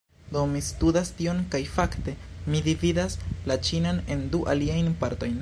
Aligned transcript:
Do, 0.35 0.41
mi 0.51 0.61
studas 0.67 1.11
tion 1.19 1.43
kaj, 1.55 1.61
fakte, 1.73 2.15
mi 2.55 2.63
dividas 2.69 3.19
la 3.53 3.61
ĉinan 3.69 4.03
en 4.17 4.27
du 4.35 4.43
aliajn 4.57 4.93
partojn 5.05 5.39